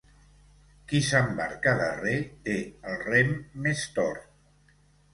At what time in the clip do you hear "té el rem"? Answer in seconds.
2.49-3.39